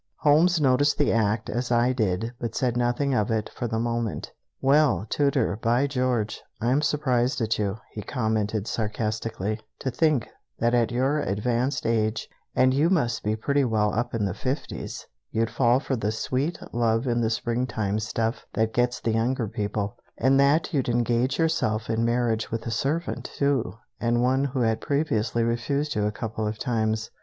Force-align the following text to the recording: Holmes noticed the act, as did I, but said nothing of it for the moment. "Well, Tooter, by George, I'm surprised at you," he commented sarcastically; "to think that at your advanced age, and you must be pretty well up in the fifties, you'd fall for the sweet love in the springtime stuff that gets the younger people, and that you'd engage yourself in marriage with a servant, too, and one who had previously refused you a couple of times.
Holmes 0.15 0.59
noticed 0.59 0.97
the 0.97 1.11
act, 1.11 1.47
as 1.47 1.67
did 1.69 2.23
I, 2.25 2.31
but 2.39 2.55
said 2.55 2.75
nothing 2.75 3.13
of 3.13 3.29
it 3.29 3.51
for 3.55 3.67
the 3.67 3.77
moment. 3.77 4.31
"Well, 4.59 5.05
Tooter, 5.07 5.57
by 5.61 5.85
George, 5.85 6.41
I'm 6.59 6.81
surprised 6.81 7.39
at 7.39 7.59
you," 7.59 7.75
he 7.91 8.01
commented 8.01 8.67
sarcastically; 8.67 9.59
"to 9.77 9.91
think 9.91 10.27
that 10.57 10.73
at 10.73 10.91
your 10.91 11.19
advanced 11.19 11.85
age, 11.85 12.27
and 12.55 12.73
you 12.73 12.89
must 12.89 13.21
be 13.21 13.35
pretty 13.35 13.63
well 13.63 13.93
up 13.93 14.15
in 14.15 14.25
the 14.25 14.33
fifties, 14.33 15.05
you'd 15.29 15.51
fall 15.51 15.79
for 15.79 15.95
the 15.95 16.11
sweet 16.11 16.57
love 16.73 17.05
in 17.05 17.21
the 17.21 17.29
springtime 17.29 17.99
stuff 17.99 18.47
that 18.53 18.73
gets 18.73 18.99
the 18.99 19.11
younger 19.11 19.47
people, 19.47 19.97
and 20.17 20.39
that 20.39 20.73
you'd 20.73 20.89
engage 20.89 21.37
yourself 21.37 21.91
in 21.91 22.03
marriage 22.03 22.49
with 22.49 22.65
a 22.65 22.71
servant, 22.71 23.23
too, 23.37 23.75
and 23.99 24.23
one 24.23 24.45
who 24.45 24.61
had 24.61 24.81
previously 24.81 25.43
refused 25.43 25.93
you 25.93 26.07
a 26.07 26.11
couple 26.11 26.47
of 26.47 26.57
times. 26.57 27.11